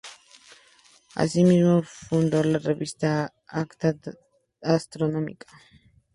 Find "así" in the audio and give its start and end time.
1.13-1.43